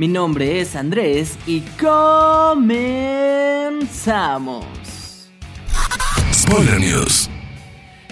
Mi 0.00 0.08
nombre 0.08 0.60
es 0.62 0.76
Andrés 0.76 1.36
y 1.46 1.60
comenzamos. 1.78 2.94
Spoiler 6.32 6.80
News. 6.80 7.28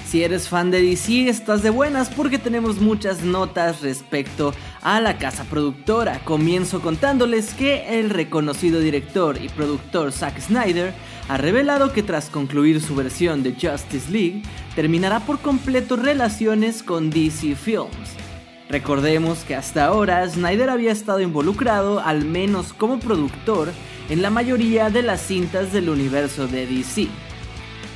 Si 0.06 0.22
eres 0.22 0.50
fan 0.50 0.70
de 0.70 0.82
DC, 0.82 1.30
estás 1.30 1.62
de 1.62 1.70
buenas 1.70 2.10
porque 2.10 2.38
tenemos 2.38 2.82
muchas 2.82 3.22
notas 3.22 3.80
respecto 3.80 4.52
a 4.82 5.00
la 5.00 5.16
casa 5.16 5.44
productora. 5.44 6.18
Comienzo 6.24 6.82
contándoles 6.82 7.54
que 7.54 7.98
el 7.98 8.10
reconocido 8.10 8.80
director 8.80 9.42
y 9.42 9.48
productor 9.48 10.12
Zack 10.12 10.42
Snyder 10.42 10.92
ha 11.30 11.38
revelado 11.38 11.94
que 11.94 12.02
tras 12.02 12.28
concluir 12.28 12.82
su 12.82 12.94
versión 12.96 13.42
de 13.42 13.52
Justice 13.52 14.10
League, 14.10 14.42
terminará 14.74 15.20
por 15.20 15.38
completo 15.38 15.96
relaciones 15.96 16.82
con 16.82 17.08
DC 17.08 17.54
Films. 17.54 18.27
Recordemos 18.68 19.44
que 19.44 19.54
hasta 19.54 19.86
ahora 19.86 20.28
Snyder 20.28 20.68
había 20.68 20.92
estado 20.92 21.20
involucrado, 21.20 22.00
al 22.00 22.26
menos 22.26 22.74
como 22.74 23.00
productor, 23.00 23.72
en 24.10 24.20
la 24.20 24.28
mayoría 24.28 24.90
de 24.90 25.02
las 25.02 25.22
cintas 25.22 25.72
del 25.72 25.88
universo 25.88 26.46
de 26.46 26.66
DC. 26.66 27.08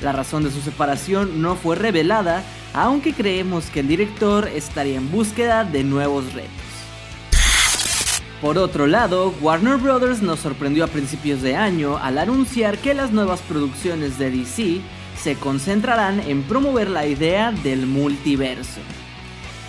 La 0.01 0.11
razón 0.11 0.43
de 0.43 0.51
su 0.51 0.61
separación 0.61 1.43
no 1.43 1.55
fue 1.55 1.75
revelada, 1.75 2.43
aunque 2.73 3.13
creemos 3.13 3.65
que 3.67 3.81
el 3.81 3.87
director 3.87 4.47
estaría 4.47 4.97
en 4.97 5.11
búsqueda 5.11 5.63
de 5.63 5.83
nuevos 5.83 6.33
retos. 6.33 6.51
Por 8.41 8.57
otro 8.57 8.87
lado, 8.87 9.33
Warner 9.41 9.77
Bros. 9.77 10.21
nos 10.23 10.39
sorprendió 10.39 10.85
a 10.85 10.87
principios 10.87 11.41
de 11.43 11.55
año 11.55 11.97
al 11.97 12.17
anunciar 12.17 12.79
que 12.79 12.95
las 12.95 13.11
nuevas 13.11 13.41
producciones 13.41 14.17
de 14.17 14.31
DC 14.31 14.81
se 15.21 15.35
concentrarán 15.35 16.19
en 16.19 16.41
promover 16.43 16.89
la 16.89 17.05
idea 17.05 17.51
del 17.51 17.85
multiverso. 17.85 18.81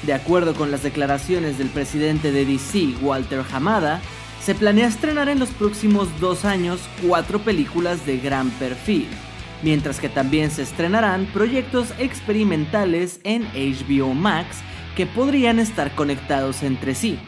De 0.06 0.12
acuerdo 0.12 0.54
con 0.54 0.70
las 0.70 0.82
declaraciones 0.82 1.56
del 1.56 1.68
presidente 1.68 2.30
de 2.30 2.44
DC, 2.44 2.96
Walter 3.00 3.42
Hamada, 3.50 4.02
se 4.42 4.54
planea 4.54 4.86
estrenar 4.86 5.30
en 5.30 5.38
los 5.38 5.48
próximos 5.48 6.08
dos 6.20 6.44
años 6.44 6.78
cuatro 7.06 7.38
películas 7.38 8.04
de 8.04 8.18
gran 8.18 8.50
perfil, 8.50 9.08
mientras 9.62 10.00
que 10.00 10.10
también 10.10 10.50
se 10.50 10.60
estrenarán 10.60 11.24
proyectos 11.32 11.94
experimentales 11.98 13.20
en 13.24 13.44
HBO 13.54 14.12
Max 14.12 14.58
que 14.94 15.06
podrían 15.06 15.58
estar 15.58 15.94
conectados 15.94 16.62
entre 16.62 16.94
sí. 16.94 17.18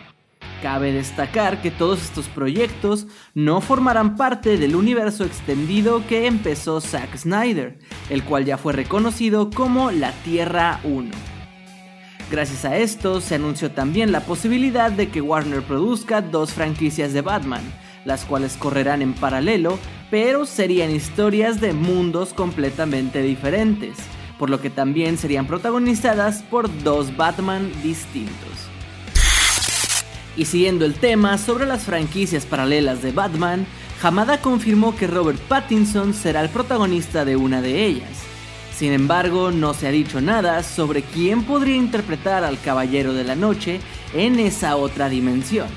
Cabe 0.63 0.93
destacar 0.93 1.63
que 1.63 1.71
todos 1.71 2.03
estos 2.03 2.29
proyectos 2.29 3.07
no 3.33 3.63
formarán 3.63 4.17
parte 4.17 4.59
del 4.59 4.77
universo 4.77 5.25
extendido 5.25 6.07
que 6.07 6.27
empezó 6.27 6.83
Zack 6.83 7.17
Snyder, 7.17 7.79
el 8.11 8.23
cual 8.23 8.45
ya 8.45 8.59
fue 8.59 8.75
reconocido 8.75 9.49
como 9.49 9.91
la 9.91 10.13
Tierra 10.25 10.81
1. 10.85 11.36
Gracias 12.29 12.65
a 12.65 12.77
esto, 12.77 13.21
se 13.21 13.37
anunció 13.37 13.71
también 13.71 14.11
la 14.11 14.21
posibilidad 14.21 14.91
de 14.91 15.09
que 15.11 15.21
Warner 15.21 15.63
produzca 15.63 16.21
dos 16.21 16.53
franquicias 16.53 17.13
de 17.13 17.21
Batman, 17.21 17.63
las 18.05 18.25
cuales 18.25 18.57
correrán 18.57 19.01
en 19.01 19.15
paralelo, 19.15 19.79
pero 20.11 20.45
serían 20.45 20.91
historias 20.91 21.61
de 21.61 21.73
mundos 21.73 22.33
completamente 22.33 23.23
diferentes, 23.23 23.97
por 24.41 24.51
lo 24.51 24.61
que 24.61 24.71
también 24.71 25.19
serían 25.19 25.47
protagonizadas 25.47 26.43
por 26.43 26.69
dos 26.83 27.17
Batman 27.17 27.71
distintos. 27.84 28.34
Y 30.37 30.47
siguiendo 30.47 30.84
el 30.84 30.95
tema 30.95 31.39
sobre 31.39 31.65
las 31.65 31.84
franquicias 31.84 32.45
paralelas 32.45 33.03
de 33.03 33.12
Batman, 33.12 33.67
Hamada 34.03 34.43
confirmó 34.43 34.97
que 34.97 35.06
Robert 35.06 35.39
Pattinson 35.43 36.12
será 36.12 36.43
el 36.43 36.50
protagonista 36.50 37.25
de 37.25 37.37
una 37.37 37.62
de 37.62 37.87
ellas. 37.87 38.25
Sin 38.76 38.92
embargo, 38.92 39.53
no 39.53 39.72
se 39.72 39.87
ha 39.87 39.91
dicho 39.91 40.20
nada 40.20 40.62
sobre 40.62 41.00
quién 41.00 41.44
podría 41.44 41.76
interpretar 41.76 42.44
al 42.44 42.60
Caballero 42.60 43.14
de 43.14 43.25
la 43.25 43.34
Noche 43.34 43.81
en 44.12 44.38
esa 44.38 44.76
otra 44.76 45.09
dimensión. 45.09 45.69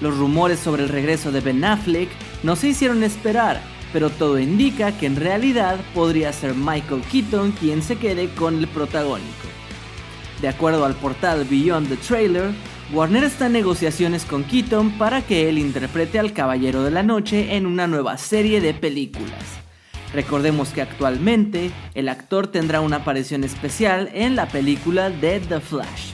Los 0.00 0.18
rumores 0.18 0.58
sobre 0.58 0.82
el 0.82 0.88
regreso 0.88 1.30
de 1.30 1.40
Ben 1.40 1.64
Affleck 1.64 2.08
no 2.42 2.56
se 2.56 2.70
hicieron 2.70 3.04
esperar, 3.04 3.62
pero 3.92 4.10
todo 4.10 4.40
indica 4.40 4.90
que 4.98 5.06
en 5.06 5.14
realidad 5.14 5.78
podría 5.94 6.32
ser 6.32 6.56
Michael 6.56 7.02
Keaton 7.02 7.52
quien 7.52 7.82
se 7.82 7.98
quede 7.98 8.28
con 8.30 8.58
el 8.58 8.66
protagónico. 8.66 9.46
De 10.42 10.48
acuerdo 10.48 10.84
al 10.84 10.96
portal 10.96 11.46
Beyond 11.48 11.88
the 11.88 11.96
Trailer, 11.98 12.50
Warner 12.92 13.22
está 13.22 13.46
en 13.46 13.52
negociaciones 13.52 14.24
con 14.24 14.42
Keaton 14.42 14.98
para 14.98 15.22
que 15.22 15.48
él 15.48 15.56
interprete 15.56 16.18
al 16.18 16.32
Caballero 16.32 16.82
de 16.82 16.90
la 16.90 17.04
Noche 17.04 17.54
en 17.54 17.64
una 17.64 17.86
nueva 17.86 18.18
serie 18.18 18.60
de 18.60 18.74
películas. 18.74 19.63
Recordemos 20.14 20.68
que 20.68 20.80
actualmente 20.80 21.72
el 21.94 22.08
actor 22.08 22.46
tendrá 22.46 22.80
una 22.80 22.96
aparición 22.96 23.42
especial 23.42 24.10
en 24.14 24.36
la 24.36 24.46
película 24.46 25.10
de 25.10 25.40
The 25.40 25.60
Flash. 25.60 26.12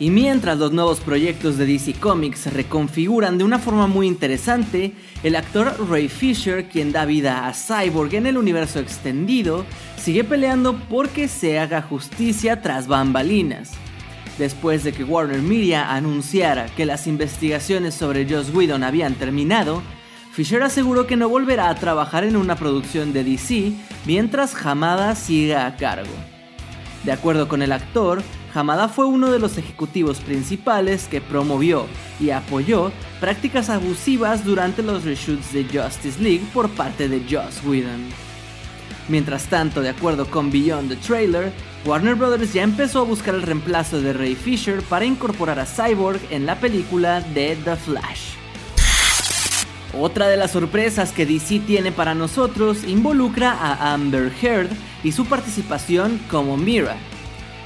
Y 0.00 0.10
mientras 0.10 0.58
los 0.58 0.72
nuevos 0.72 0.98
proyectos 1.00 1.58
de 1.58 1.66
DC 1.66 1.92
Comics 2.00 2.40
se 2.40 2.50
reconfiguran 2.50 3.36
de 3.36 3.44
una 3.44 3.58
forma 3.58 3.86
muy 3.86 4.06
interesante, 4.06 4.94
el 5.22 5.36
actor 5.36 5.76
Ray 5.88 6.08
Fisher, 6.08 6.68
quien 6.68 6.90
da 6.90 7.04
vida 7.04 7.46
a 7.46 7.52
Cyborg 7.52 8.14
en 8.14 8.26
el 8.26 8.38
universo 8.38 8.80
extendido, 8.80 9.66
sigue 9.96 10.24
peleando 10.24 10.74
porque 10.88 11.28
se 11.28 11.58
haga 11.58 11.82
justicia 11.82 12.62
tras 12.62 12.88
bambalinas. 12.88 13.72
Después 14.38 14.84
de 14.84 14.92
que 14.92 15.04
Warner 15.04 15.42
Media 15.42 15.92
anunciara 15.92 16.66
que 16.74 16.86
las 16.86 17.06
investigaciones 17.06 17.94
sobre 17.94 18.26
Joss 18.26 18.52
Whedon 18.54 18.82
habían 18.82 19.14
terminado, 19.14 19.82
Fisher 20.32 20.62
aseguró 20.62 21.06
que 21.06 21.16
no 21.16 21.28
volverá 21.28 21.68
a 21.68 21.74
trabajar 21.74 22.24
en 22.24 22.36
una 22.36 22.56
producción 22.56 23.12
de 23.12 23.24
DC 23.24 23.72
mientras 24.06 24.54
Hamada 24.64 25.14
siga 25.16 25.66
a 25.66 25.76
cargo. 25.76 26.12
De 27.04 27.12
acuerdo 27.12 27.48
con 27.48 27.62
el 27.62 27.72
actor, 27.72 28.22
Hamada 28.54 28.88
fue 28.88 29.06
uno 29.06 29.30
de 29.30 29.38
los 29.38 29.58
ejecutivos 29.58 30.20
principales 30.20 31.08
que 31.08 31.20
promovió 31.20 31.86
y 32.20 32.30
apoyó 32.30 32.92
prácticas 33.20 33.70
abusivas 33.70 34.44
durante 34.44 34.82
los 34.82 35.04
reshoots 35.04 35.52
de 35.52 35.64
Justice 35.64 36.20
League 36.22 36.44
por 36.52 36.68
parte 36.70 37.08
de 37.08 37.22
Joss 37.28 37.64
Whedon. 37.64 38.08
Mientras 39.08 39.46
tanto, 39.46 39.80
de 39.80 39.88
acuerdo 39.88 40.30
con 40.30 40.52
Beyond 40.52 40.90
the 40.90 40.96
Trailer, 40.96 41.52
Warner 41.84 42.14
Bros. 42.14 42.52
ya 42.52 42.62
empezó 42.62 43.00
a 43.00 43.04
buscar 43.04 43.34
el 43.34 43.42
reemplazo 43.42 44.00
de 44.00 44.12
Ray 44.12 44.36
Fisher 44.36 44.82
para 44.82 45.04
incorporar 45.04 45.58
a 45.58 45.66
Cyborg 45.66 46.20
en 46.30 46.46
la 46.46 46.60
película 46.60 47.20
de 47.20 47.56
The 47.64 47.76
Flash. 47.76 48.39
Otra 49.98 50.28
de 50.28 50.36
las 50.36 50.52
sorpresas 50.52 51.12
que 51.12 51.26
DC 51.26 51.60
tiene 51.66 51.90
para 51.90 52.14
nosotros 52.14 52.84
involucra 52.84 53.52
a 53.52 53.92
Amber 53.92 54.32
Heard 54.40 54.68
y 55.02 55.10
su 55.10 55.26
participación 55.26 56.20
como 56.30 56.56
Mira, 56.56 56.96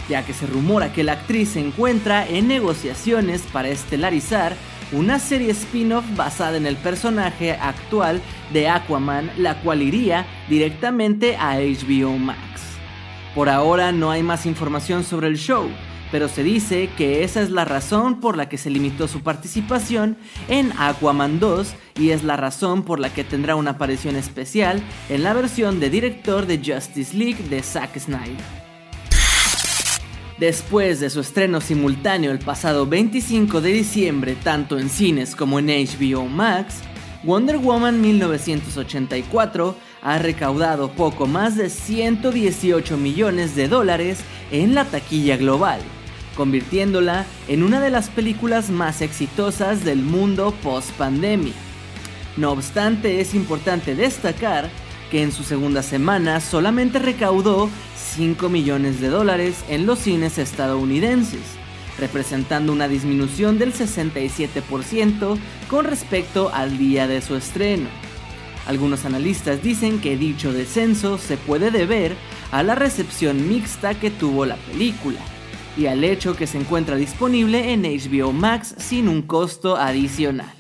ya 0.09 0.25
que 0.25 0.33
se 0.33 0.47
rumora 0.47 0.91
que 0.93 1.05
la 1.05 1.13
actriz 1.13 1.51
se 1.51 1.61
encuentra 1.61 2.27
en 2.27 2.49
negociaciones 2.49 3.43
para 3.53 3.69
estelarizar 3.69 4.57
una 4.93 5.19
serie 5.19 5.51
spin-off 5.51 6.05
basada 6.17 6.57
en 6.57 6.67
el 6.67 6.77
personaje 6.77 7.53
actual 7.53 8.23
de 8.55 8.69
Aquaman, 8.69 9.31
la 9.37 9.61
cual 9.61 9.83
iría 9.83 10.25
directamente 10.49 11.37
a 11.37 11.59
HBO 11.59 12.17
Max. 12.17 12.41
Por 13.35 13.51
ahora 13.51 13.93
no 13.93 14.11
hay 14.11 14.23
más 14.23 14.47
información 14.47 15.05
sobre 15.05 15.27
el 15.27 15.37
show, 15.37 15.69
pero 16.15 16.29
se 16.29 16.45
dice 16.45 16.91
que 16.97 17.25
esa 17.25 17.43
es 17.43 17.51
la 17.51 17.65
razón 17.65 18.21
por 18.21 18.37
la 18.37 18.49
que 18.49 18.57
se 18.57 18.71
limitó 18.71 19.09
su 19.09 19.23
participación 19.23 20.17
en 20.47 20.73
Aquaman 20.79 21.41
2 21.41 21.75
y 21.99 22.11
es 22.11 22.23
la 22.23 22.37
razón 22.37 22.85
por 22.85 23.01
la 23.01 23.13
que 23.13 23.25
tendrá 23.25 23.57
una 23.57 23.73
aparición 23.73 24.15
especial 24.15 24.81
en 25.09 25.25
la 25.25 25.33
versión 25.33 25.81
de 25.81 25.91
director 25.91 26.47
de 26.47 26.59
Justice 26.59 27.17
League 27.17 27.43
de 27.51 27.65
Zack 27.65 27.99
Snyder. 27.99 28.37
Después 30.39 31.01
de 31.01 31.11
su 31.11 31.19
estreno 31.19 31.61
simultáneo 31.61 32.31
el 32.31 32.39
pasado 32.39 32.87
25 32.87 33.61
de 33.61 33.73
diciembre 33.73 34.37
tanto 34.41 34.79
en 34.79 34.91
cines 34.91 35.35
como 35.35 35.59
en 35.59 35.67
HBO 35.67 36.29
Max, 36.29 36.77
Wonder 37.25 37.59
Woman 37.59 38.01
1984 38.01 39.75
ha 40.01 40.19
recaudado 40.19 40.93
poco 40.93 41.27
más 41.27 41.57
de 41.57 41.71
118 41.71 42.97
millones 42.99 43.57
de 43.57 43.67
dólares 43.67 44.21
en 44.53 44.77
la 44.77 44.85
taquilla 44.85 45.37
global, 45.37 45.81
convirtiéndola 46.35 47.27
en 47.49 47.63
una 47.63 47.81
de 47.81 47.91
las 47.91 48.11
películas 48.11 48.71
más 48.71 49.01
exitosas 49.01 49.85
del 49.85 50.03
mundo 50.03 50.55
post-pandemia. 50.63 51.53
No 52.37 52.53
obstante, 52.53 53.21
es 53.21 53.35
importante 53.35 53.95
destacar 53.95 54.69
que 55.11 55.23
en 55.23 55.33
su 55.33 55.45
segunda 55.45 55.83
semana 55.83 56.41
solamente 56.41 56.99
recaudó 56.99 57.71
5 58.17 58.49
millones 58.49 59.01
de 59.01 59.09
dólares 59.09 59.65
en 59.69 59.87
los 59.87 60.01
cines 60.01 60.39
estadounidenses, 60.39 61.43
representando 61.99 62.73
una 62.73 62.89
disminución 62.89 63.59
del 63.59 63.73
67% 63.73 65.39
con 65.69 65.85
respecto 65.85 66.51
al 66.53 66.77
día 66.79 67.07
de 67.07 67.23
su 67.23 67.37
estreno. 67.37 67.89
Algunos 68.67 69.05
analistas 69.05 69.63
dicen 69.63 70.01
que 70.01 70.17
dicho 70.17 70.53
descenso 70.53 71.19
se 71.19 71.37
puede 71.37 71.71
deber 71.71 72.17
a 72.51 72.63
la 72.63 72.75
recepción 72.75 73.49
mixta 73.49 73.95
que 73.95 74.11
tuvo 74.11 74.47
la 74.47 74.57
película 74.57 75.21
y 75.77 75.87
al 75.87 76.05
hecho 76.05 76.37
que 76.37 76.47
se 76.47 76.59
encuentra 76.59 76.97
disponible 76.97 77.73
en 77.73 77.83
HBO 77.83 78.33
Max 78.33 78.75
sin 78.79 79.09
un 79.09 79.23
costo 79.23 79.77
adicional. 79.77 80.53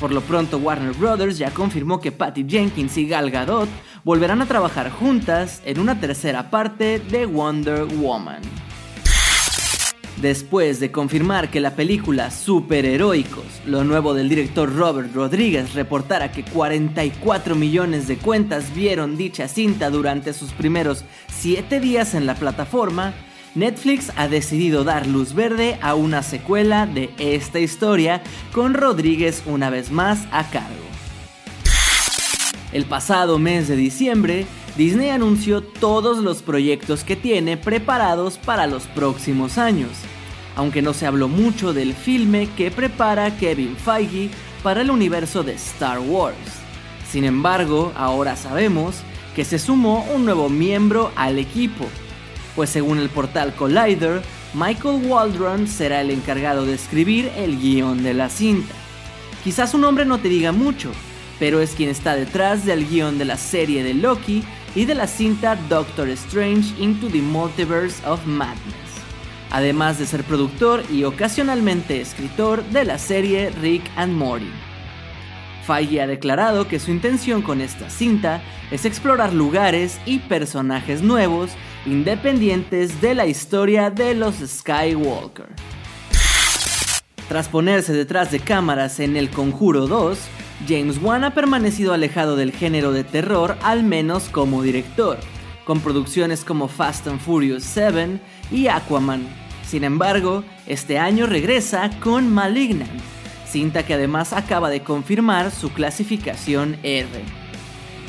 Por 0.00 0.12
lo 0.12 0.20
pronto 0.20 0.58
Warner 0.58 0.94
Bros. 0.94 1.38
ya 1.38 1.52
confirmó 1.52 2.00
que 2.00 2.12
Patty 2.12 2.44
Jenkins 2.48 2.96
y 2.96 3.06
Gal 3.06 3.30
Gadot 3.30 3.68
volverán 4.04 4.42
a 4.42 4.46
trabajar 4.46 4.90
juntas 4.90 5.62
en 5.64 5.78
una 5.78 6.00
tercera 6.00 6.50
parte 6.50 6.98
de 6.98 7.26
Wonder 7.26 7.84
Woman. 7.84 8.42
Después 10.20 10.78
de 10.78 10.92
confirmar 10.92 11.50
que 11.50 11.60
la 11.60 11.74
película 11.74 12.30
Superheroicos, 12.30 13.44
lo 13.66 13.82
nuevo 13.82 14.14
del 14.14 14.28
director 14.28 14.72
Robert 14.72 15.12
Rodríguez, 15.14 15.74
reportara 15.74 16.30
que 16.30 16.44
44 16.44 17.56
millones 17.56 18.06
de 18.06 18.18
cuentas 18.18 18.72
vieron 18.74 19.16
dicha 19.16 19.48
cinta 19.48 19.90
durante 19.90 20.32
sus 20.32 20.52
primeros 20.52 21.04
7 21.28 21.80
días 21.80 22.14
en 22.14 22.26
la 22.26 22.36
plataforma, 22.36 23.14
Netflix 23.54 24.10
ha 24.16 24.28
decidido 24.28 24.82
dar 24.82 25.06
luz 25.06 25.34
verde 25.34 25.78
a 25.82 25.94
una 25.94 26.22
secuela 26.22 26.86
de 26.86 27.10
esta 27.18 27.60
historia 27.60 28.22
con 28.52 28.72
Rodríguez 28.72 29.42
una 29.44 29.68
vez 29.68 29.90
más 29.90 30.26
a 30.32 30.48
cargo. 30.48 30.70
El 32.72 32.86
pasado 32.86 33.38
mes 33.38 33.68
de 33.68 33.76
diciembre, 33.76 34.46
Disney 34.78 35.10
anunció 35.10 35.62
todos 35.62 36.18
los 36.18 36.40
proyectos 36.40 37.04
que 37.04 37.14
tiene 37.14 37.58
preparados 37.58 38.38
para 38.38 38.66
los 38.66 38.84
próximos 38.84 39.58
años, 39.58 39.90
aunque 40.56 40.80
no 40.80 40.94
se 40.94 41.06
habló 41.06 41.28
mucho 41.28 41.74
del 41.74 41.92
filme 41.92 42.48
que 42.56 42.70
prepara 42.70 43.36
Kevin 43.36 43.76
Feige 43.76 44.30
para 44.62 44.80
el 44.80 44.90
universo 44.90 45.42
de 45.42 45.52
Star 45.52 45.98
Wars. 45.98 46.38
Sin 47.10 47.24
embargo, 47.24 47.92
ahora 47.94 48.34
sabemos 48.36 48.96
que 49.36 49.44
se 49.44 49.58
sumó 49.58 50.06
un 50.14 50.24
nuevo 50.24 50.48
miembro 50.48 51.12
al 51.16 51.38
equipo, 51.38 51.86
pues 52.54 52.70
según 52.70 52.98
el 52.98 53.08
portal 53.08 53.54
Collider, 53.54 54.22
Michael 54.54 55.06
Waldron 55.06 55.66
será 55.66 56.00
el 56.00 56.10
encargado 56.10 56.66
de 56.66 56.74
escribir 56.74 57.30
el 57.36 57.58
guion 57.58 58.02
de 58.02 58.14
la 58.14 58.28
cinta. 58.28 58.74
Quizás 59.42 59.70
su 59.70 59.78
nombre 59.78 60.04
no 60.04 60.18
te 60.18 60.28
diga 60.28 60.52
mucho, 60.52 60.90
pero 61.38 61.60
es 61.60 61.72
quien 61.74 61.88
está 61.88 62.14
detrás 62.14 62.64
del 62.64 62.88
guion 62.88 63.18
de 63.18 63.24
la 63.24 63.36
serie 63.36 63.82
de 63.82 63.94
Loki 63.94 64.44
y 64.74 64.84
de 64.84 64.94
la 64.94 65.06
cinta 65.06 65.56
Doctor 65.68 66.08
Strange 66.10 66.74
Into 66.78 67.08
the 67.08 67.20
Multiverse 67.20 68.06
of 68.06 68.24
Madness, 68.26 68.62
además 69.50 69.98
de 69.98 70.06
ser 70.06 70.22
productor 70.22 70.82
y 70.90 71.04
ocasionalmente 71.04 72.00
escritor 72.00 72.64
de 72.66 72.84
la 72.84 72.98
serie 72.98 73.50
Rick 73.60 73.82
and 73.96 74.12
Morty. 74.14 74.50
Feige 75.66 76.00
ha 76.00 76.06
declarado 76.06 76.66
que 76.66 76.80
su 76.80 76.90
intención 76.90 77.40
con 77.40 77.60
esta 77.60 77.88
cinta 77.88 78.42
es 78.70 78.84
explorar 78.84 79.32
lugares 79.32 80.00
y 80.06 80.18
personajes 80.18 81.02
nuevos 81.02 81.50
independientes 81.86 83.00
de 83.00 83.14
la 83.14 83.26
historia 83.26 83.90
de 83.90 84.14
los 84.14 84.36
Skywalker. 84.36 85.48
Tras 87.28 87.48
ponerse 87.48 87.92
detrás 87.92 88.30
de 88.30 88.40
cámaras 88.40 89.00
en 89.00 89.16
El 89.16 89.30
Conjuro 89.30 89.86
2, 89.86 90.18
James 90.68 91.00
Wan 91.02 91.24
ha 91.24 91.34
permanecido 91.34 91.92
alejado 91.92 92.36
del 92.36 92.52
género 92.52 92.92
de 92.92 93.04
terror 93.04 93.56
al 93.62 93.82
menos 93.82 94.24
como 94.28 94.62
director, 94.62 95.18
con 95.64 95.80
producciones 95.80 96.44
como 96.44 96.68
Fast 96.68 97.06
and 97.06 97.20
Furious 97.20 97.64
7 97.64 98.20
y 98.50 98.68
Aquaman. 98.68 99.26
Sin 99.66 99.84
embargo, 99.84 100.44
este 100.66 100.98
año 100.98 101.26
regresa 101.26 101.90
con 102.00 102.32
Malignant, 102.32 103.00
cinta 103.48 103.84
que 103.84 103.94
además 103.94 104.32
acaba 104.32 104.70
de 104.70 104.82
confirmar 104.82 105.50
su 105.50 105.72
clasificación 105.72 106.76
R. 106.82 107.41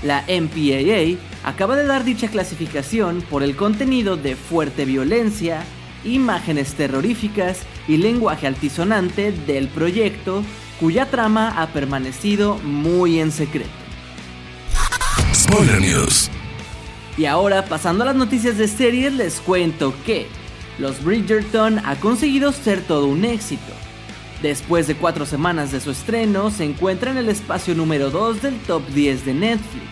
La 0.03 0.25
MPAA 0.27 1.17
acaba 1.43 1.75
de 1.75 1.85
dar 1.85 2.03
dicha 2.03 2.27
clasificación 2.27 3.21
por 3.29 3.41
el 3.41 3.55
contenido 3.55 4.17
de 4.17 4.35
fuerte 4.35 4.85
violencia, 4.85 5.63
imágenes 6.03 6.73
terroríficas 6.73 7.61
y 7.87 7.97
lenguaje 7.97 8.47
altisonante 8.47 9.31
del 9.31 9.69
proyecto 9.69 10.43
cuya 10.79 11.09
trama 11.09 11.61
ha 11.61 11.67
permanecido 11.67 12.57
muy 12.57 13.19
en 13.19 13.31
secreto. 13.31 13.69
Spoiler 15.33 15.79
News. 15.79 16.29
Y 17.17 17.25
ahora, 17.25 17.65
pasando 17.65 18.03
a 18.03 18.07
las 18.07 18.15
noticias 18.15 18.57
de 18.57 18.67
series, 18.67 19.13
les 19.13 19.39
cuento 19.39 19.93
que 20.05 20.27
Los 20.79 21.03
Bridgerton 21.03 21.79
ha 21.85 21.95
conseguido 21.95 22.51
ser 22.51 22.81
todo 22.81 23.05
un 23.05 23.23
éxito. 23.23 23.71
Después 24.43 24.87
de 24.87 24.95
cuatro 24.95 25.25
semanas 25.25 25.71
de 25.71 25.79
su 25.79 25.91
estreno, 25.91 26.51
se 26.51 26.65
encuentra 26.65 27.11
en 27.11 27.17
el 27.17 27.29
espacio 27.29 27.75
número 27.75 28.09
2 28.09 28.41
del 28.41 28.59
top 28.59 28.85
10 28.89 29.25
de 29.25 29.33
Netflix, 29.33 29.85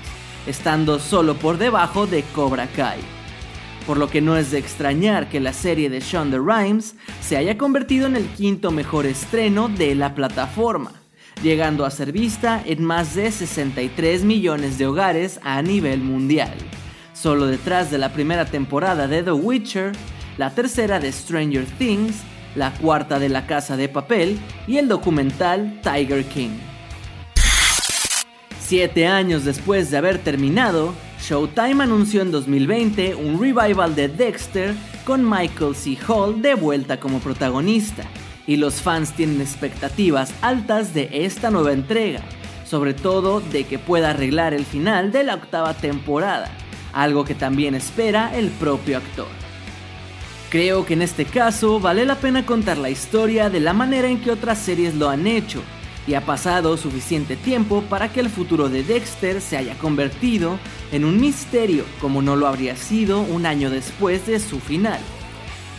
estando 0.45 1.00
solo 1.00 1.36
por 1.36 1.57
debajo 1.57 2.06
de 2.06 2.24
Cobra 2.24 2.68
Kai. 2.68 3.00
Por 3.88 3.98
lo 3.98 4.09
que 4.09 4.19
no 4.19 4.36
es 4.36 4.51
de 4.51 4.57
extrañar 4.57 5.30
que 5.30 5.39
la 5.39 5.53
serie 5.53 5.89
de 5.89 6.01
Shonda 6.01 6.38
Rhimes 6.38 6.95
se 7.21 7.38
haya 7.38 7.57
convertido 7.57 8.07
en 8.07 8.18
el 8.18 8.25
quinto 8.25 8.71
mejor 8.71 9.06
estreno 9.06 9.69
de 9.69 9.95
la 9.95 10.15
plataforma, 10.15 10.92
llegando 11.42 11.86
a 11.86 11.89
ser 11.89 12.12
vista 12.12 12.62
en 12.65 12.83
más 12.83 13.15
de 13.15 13.31
63 13.31 14.25
millones 14.25 14.77
de 14.77 14.86
hogares 14.86 15.39
a 15.44 15.62
nivel 15.62 16.01
mundial, 16.01 16.56
solo 17.13 17.45
detrás 17.47 17.89
de 17.89 18.00
la 18.00 18.12
primera 18.12 18.44
temporada 18.44 19.07
de 19.07 19.24
The 19.24 19.31
Witcher, 19.31 19.94
la 20.38 20.54
tercera 20.54 21.00
de 21.00 21.09
Stranger 21.09 21.65
Things 21.77 22.15
la 22.56 22.74
cuarta 22.74 23.19
de 23.19 23.30
La 23.30 23.45
Casa 23.45 23.77
de 23.77 23.89
Papel 23.89 24.39
y 24.68 24.77
el 24.77 24.88
documental 24.88 25.80
Tiger 25.81 26.25
King. 26.25 26.57
Siete 28.59 29.07
años 29.07 29.44
después 29.44 29.92
de 29.92 29.98
haber 29.98 30.19
terminado, 30.19 30.94
Showtime 31.21 31.83
anunció 31.83 32.21
en 32.21 32.31
2020 32.31 33.15
un 33.15 33.39
revival 33.39 33.95
de 33.95 34.07
Dexter 34.07 34.74
con 35.06 35.30
Michael 35.30 35.75
C. 35.75 35.98
Hall 36.07 36.42
de 36.42 36.56
vuelta 36.56 37.00
como 37.00 37.19
protagonista, 37.19 38.03
y 38.48 38.57
los 38.57 38.81
fans 38.81 39.13
tienen 39.13 39.42
expectativas 39.42 40.33
altas 40.42 40.94
de 40.94 41.09
esta 41.12 41.51
nueva 41.51 41.74
entrega, 41.74 42.21
sobre 42.65 42.94
todo 42.94 43.39
de 43.39 43.65
que 43.65 43.80
pueda 43.80 44.12
arreglar 44.12 44.54
el 44.54 44.65
final 44.65 45.12
de 45.12 45.24
la 45.24 45.36
octava 45.36 45.74
temporada, 45.74 46.50
algo 46.94 47.24
que 47.24 47.36
también 47.36 47.75
espera 47.75 48.36
el 48.36 48.50
propio 48.50 48.97
actor. 48.97 49.40
Creo 50.51 50.86
que 50.86 50.95
en 50.95 51.01
este 51.01 51.24
caso 51.24 51.80
vale 51.80 52.06
la 52.06 52.15
pena 52.15 52.45
contar 52.45 52.77
la 52.77 52.89
historia 52.89 53.50
de 53.50 53.62
la 53.62 53.71
manera 53.71 54.09
en 54.09 54.19
que 54.19 54.31
otras 54.31 54.59
series 54.59 54.95
lo 54.95 55.07
han 55.07 55.25
hecho, 55.25 55.62
y 56.06 56.13
ha 56.15 56.25
pasado 56.25 56.75
suficiente 56.75 57.38
tiempo 57.38 57.83
para 57.83 58.12
que 58.12 58.19
el 58.19 58.30
futuro 58.30 58.68
de 58.68 58.83
Dexter 58.83 59.39
se 59.39 59.56
haya 59.56 59.77
convertido 59.77 60.59
en 60.92 61.06
un 61.06 61.21
misterio 61.21 61.85
como 62.02 62.21
no 62.21 62.35
lo 62.35 62.47
habría 62.47 62.75
sido 62.75 63.21
un 63.21 63.45
año 63.45 63.69
después 63.69 64.28
de 64.28 64.42
su 64.42 64.59
final. 64.59 64.99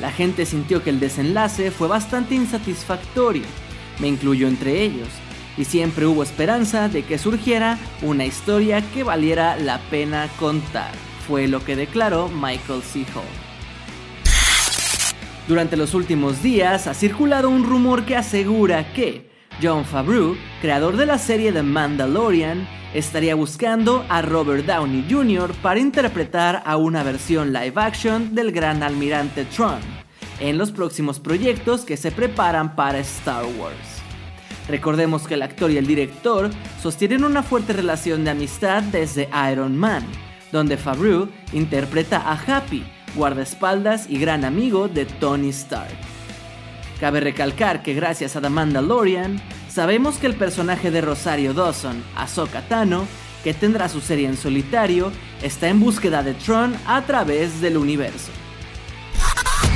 La 0.00 0.10
gente 0.10 0.46
sintió 0.46 0.82
que 0.82 0.88
el 0.88 1.00
desenlace 1.00 1.70
fue 1.70 1.86
bastante 1.86 2.34
insatisfactorio, 2.34 3.44
me 3.98 4.08
incluyo 4.08 4.48
entre 4.48 4.80
ellos, 4.80 5.08
y 5.58 5.66
siempre 5.66 6.06
hubo 6.06 6.22
esperanza 6.22 6.88
de 6.88 7.02
que 7.02 7.18
surgiera 7.18 7.78
una 8.00 8.24
historia 8.24 8.80
que 8.94 9.02
valiera 9.02 9.54
la 9.58 9.80
pena 9.90 10.30
contar, 10.38 10.92
fue 11.28 11.46
lo 11.46 11.62
que 11.62 11.76
declaró 11.76 12.30
Michael 12.30 12.82
C. 12.82 13.00
Hall. 13.14 13.51
Durante 15.52 15.76
los 15.76 15.92
últimos 15.92 16.42
días 16.42 16.86
ha 16.86 16.94
circulado 16.94 17.50
un 17.50 17.64
rumor 17.64 18.06
que 18.06 18.16
asegura 18.16 18.94
que 18.94 19.30
John 19.62 19.84
Favreau, 19.84 20.34
creador 20.62 20.96
de 20.96 21.04
la 21.04 21.18
serie 21.18 21.52
The 21.52 21.62
Mandalorian, 21.62 22.66
estaría 22.94 23.34
buscando 23.34 24.02
a 24.08 24.22
Robert 24.22 24.64
Downey 24.64 25.04
Jr. 25.10 25.52
para 25.60 25.78
interpretar 25.78 26.62
a 26.64 26.78
una 26.78 27.02
versión 27.02 27.52
live 27.52 27.74
action 27.76 28.34
del 28.34 28.50
gran 28.50 28.82
almirante 28.82 29.44
Tron 29.44 29.80
en 30.40 30.56
los 30.56 30.72
próximos 30.72 31.20
proyectos 31.20 31.84
que 31.84 31.98
se 31.98 32.12
preparan 32.12 32.74
para 32.74 33.00
Star 33.00 33.44
Wars. 33.44 34.00
Recordemos 34.70 35.28
que 35.28 35.34
el 35.34 35.42
actor 35.42 35.70
y 35.70 35.76
el 35.76 35.86
director 35.86 36.48
sostienen 36.80 37.24
una 37.24 37.42
fuerte 37.42 37.74
relación 37.74 38.24
de 38.24 38.30
amistad 38.30 38.82
desde 38.84 39.28
Iron 39.52 39.76
Man, 39.76 40.02
donde 40.50 40.78
Favreau 40.78 41.28
interpreta 41.52 42.22
a 42.24 42.32
Happy, 42.32 42.86
guardaespaldas 43.14 44.08
y 44.08 44.18
gran 44.18 44.44
amigo 44.44 44.88
de 44.88 45.04
Tony 45.06 45.50
Stark. 45.50 45.96
Cabe 47.00 47.20
recalcar 47.20 47.82
que 47.82 47.94
gracias 47.94 48.36
a 48.36 48.40
The 48.40 48.48
Mandalorian, 48.48 49.42
sabemos 49.68 50.18
que 50.18 50.26
el 50.26 50.34
personaje 50.34 50.90
de 50.90 51.00
Rosario 51.00 51.52
Dawson, 51.52 52.02
Ahsoka 52.14 52.62
Tano, 52.68 53.06
que 53.42 53.54
tendrá 53.54 53.88
su 53.88 54.00
serie 54.00 54.28
en 54.28 54.36
solitario, 54.36 55.10
está 55.42 55.68
en 55.68 55.80
búsqueda 55.80 56.22
de 56.22 56.34
Tron 56.34 56.76
a 56.86 57.02
través 57.02 57.60
del 57.60 57.76
universo. 57.76 58.30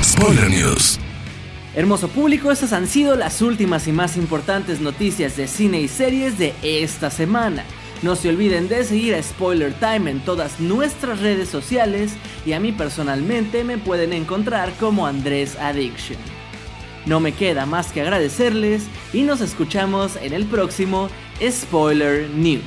Spoiler 0.03 0.49
News. 0.49 1.01
Hermoso 1.75 2.09
público, 2.09 2.51
estas 2.51 2.73
han 2.73 2.87
sido 2.87 3.17
las 3.17 3.43
últimas 3.43 3.87
y 3.87 3.93
más 3.93 4.17
importantes 4.17 4.81
noticias 4.81 5.37
de 5.37 5.47
cine 5.47 5.81
y 5.81 5.89
series 5.89 6.39
de 6.39 6.55
esta 6.63 7.11
semana. 7.11 7.65
No 8.03 8.15
se 8.15 8.29
olviden 8.29 8.69
de 8.69 8.85
seguir 8.85 9.15
a 9.15 9.23
Spoiler 9.23 9.73
Time 9.75 10.11
en 10.11 10.21
todas 10.21 10.61
nuestras 10.61 11.21
redes 11.21 11.49
sociales 11.49 12.13
y 12.45 12.53
a 12.53 12.61
mí 12.61 12.73
personalmente 12.73 13.65
me 13.65 13.79
pueden 13.79 14.13
encontrar 14.13 14.73
como 14.79 15.07
Andrés 15.07 15.57
Addiction. 15.57 16.19
No 17.07 17.21
me 17.21 17.33
queda 17.33 17.67
más 17.67 17.93
que 17.93 18.03
agradecerles 18.03 18.85
y 19.13 19.23
nos 19.23 19.41
escuchamos 19.41 20.17
en 20.17 20.33
el 20.33 20.45
próximo 20.45 21.09
Spoiler 21.41 22.29
News. 22.31 22.63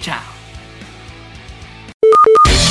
Chao. 0.00 0.22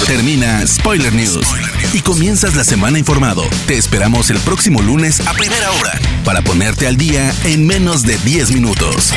Termina 0.06 0.66
Spoiler 0.68 1.14
News 1.14 1.48
y 1.94 2.02
comienzas 2.02 2.56
la 2.56 2.64
semana 2.64 3.00
informado. 3.00 3.44
Te 3.68 3.78
esperamos 3.78 4.30
el 4.30 4.38
próximo 4.40 4.82
lunes 4.82 5.26
a 5.26 5.34
primera 5.34 5.72
hora 5.72 6.00
para 6.26 6.42
ponerte 6.42 6.88
al 6.88 6.98
día 6.98 7.34
en 7.46 7.66
menos 7.66 8.04
de 8.04 8.18
10 8.18 8.52
minutos. 8.52 9.14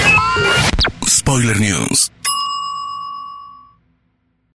Spoiler 1.07 1.59
News. 1.59 2.16